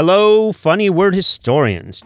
[0.00, 2.02] Hello, funny word historians.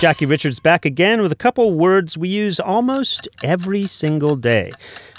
[0.00, 4.72] Jackie Richards back again with a couple words we use almost every single day.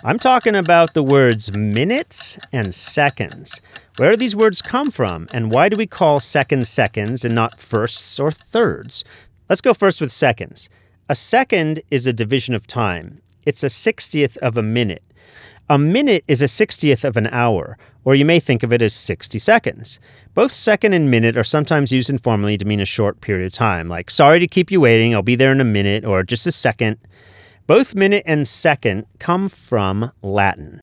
[0.03, 3.61] I'm talking about the words minutes and seconds.
[3.95, 7.61] Where do these words come from, and why do we call seconds seconds and not
[7.61, 9.05] firsts or thirds?
[9.47, 10.67] Let's go first with seconds.
[11.07, 15.01] A second is a division of time, it's a sixtieth of a minute.
[15.69, 18.93] A minute is a 60th of an hour, or you may think of it as
[18.93, 19.99] 60 seconds.
[20.33, 23.89] Both second and minute are sometimes used informally to mean a short period of time,
[23.89, 26.53] like, sorry to keep you waiting, I'll be there in a minute, or just a
[26.53, 26.99] second.
[27.65, 30.79] Both minute and second come from Latin.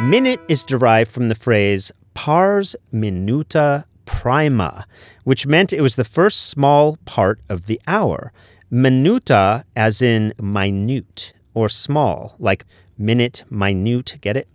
[0.00, 4.86] Minute is derived from the phrase pars minuta prima,
[5.24, 8.32] which meant it was the first small part of the hour.
[8.72, 12.64] Minuta, as in minute or small, like
[12.96, 14.46] minute, minute, get it?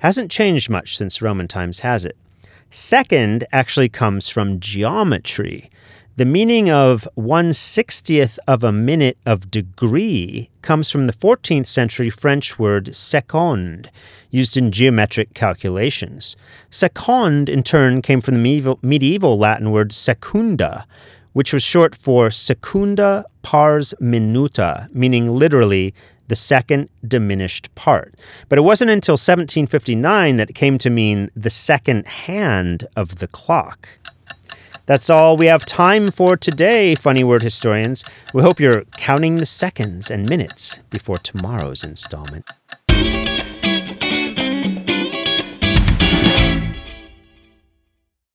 [0.00, 2.16] Hasn't changed much since Roman times, has it?
[2.70, 5.70] Second actually comes from geometry.
[6.14, 12.58] The meaning of 160th of a minute of degree comes from the 14th century French
[12.58, 13.90] word seconde,
[14.30, 16.36] used in geometric calculations.
[16.70, 20.86] Seconde, in turn, came from the medieval, medieval Latin word secunda,
[21.32, 25.94] which was short for secunda pars minuta, meaning literally
[26.28, 28.14] the second diminished part.
[28.50, 33.28] But it wasn't until 1759 that it came to mean the second hand of the
[33.28, 33.98] clock.
[34.86, 38.04] That's all we have time for today, funny word historians.
[38.34, 42.50] We hope you're counting the seconds and minutes before tomorrow's installment.